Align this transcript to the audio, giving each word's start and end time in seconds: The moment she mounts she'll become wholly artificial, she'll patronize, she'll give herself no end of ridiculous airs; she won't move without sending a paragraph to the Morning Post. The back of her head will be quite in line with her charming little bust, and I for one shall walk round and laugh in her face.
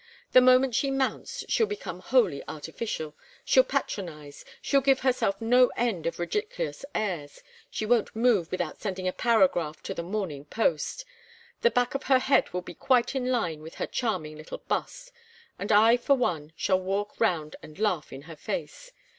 The 0.31 0.41
moment 0.41 0.73
she 0.73 0.89
mounts 0.89 1.45
she'll 1.47 1.67
become 1.67 1.99
wholly 1.99 2.41
artificial, 2.47 3.15
she'll 3.45 3.63
patronize, 3.63 4.43
she'll 4.59 4.81
give 4.81 5.01
herself 5.01 5.39
no 5.39 5.67
end 5.77 6.07
of 6.07 6.17
ridiculous 6.17 6.83
airs; 6.95 7.43
she 7.69 7.85
won't 7.85 8.15
move 8.15 8.49
without 8.49 8.81
sending 8.81 9.07
a 9.07 9.13
paragraph 9.13 9.83
to 9.83 9.93
the 9.93 10.01
Morning 10.01 10.43
Post. 10.45 11.05
The 11.61 11.69
back 11.69 11.93
of 11.93 12.05
her 12.05 12.17
head 12.17 12.49
will 12.51 12.63
be 12.63 12.73
quite 12.73 13.13
in 13.13 13.27
line 13.31 13.61
with 13.61 13.75
her 13.75 13.85
charming 13.85 14.37
little 14.39 14.63
bust, 14.67 15.11
and 15.59 15.71
I 15.71 15.97
for 15.97 16.15
one 16.15 16.51
shall 16.55 16.79
walk 16.81 17.19
round 17.19 17.55
and 17.61 17.77
laugh 17.77 18.11
in 18.11 18.23
her 18.23 18.35
face. 18.35 18.91